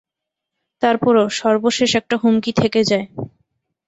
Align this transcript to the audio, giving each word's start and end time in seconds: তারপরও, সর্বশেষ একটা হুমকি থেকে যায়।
তারপরও, 0.81 1.25
সর্বশেষ 1.39 1.91
একটা 1.95 2.15
হুমকি 2.17 2.51
থেকে 2.53 2.81
যায়। 2.83 3.05